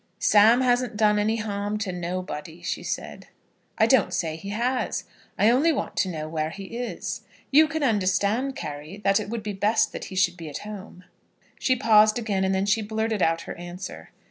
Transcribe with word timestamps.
"Sam 0.17 0.61
hasn't 0.61 0.97
done 0.97 1.19
any 1.19 1.35
harm 1.35 1.77
to 1.77 1.91
nobody," 1.91 2.63
she 2.63 2.81
said. 2.81 3.27
"I 3.77 3.85
don't 3.85 4.15
say 4.15 4.35
he 4.35 4.49
has. 4.49 5.03
I 5.37 5.51
only 5.51 5.71
want 5.71 5.95
to 5.97 6.09
know 6.09 6.27
where 6.27 6.49
he 6.49 6.75
is. 6.75 7.21
You 7.51 7.67
can 7.67 7.83
understand, 7.83 8.55
Carry, 8.55 8.97
that 9.03 9.19
it 9.19 9.29
would 9.29 9.43
be 9.43 9.53
best 9.53 9.91
that 9.91 10.05
he 10.05 10.15
should 10.15 10.37
be 10.37 10.49
at 10.49 10.65
home." 10.67 11.03
She 11.59 11.75
paused 11.75 12.17
again, 12.17 12.43
and 12.43 12.55
then 12.55 12.65
she 12.65 12.81
blurted 12.81 13.21
out 13.21 13.41
her 13.41 13.53
answer. 13.59 14.09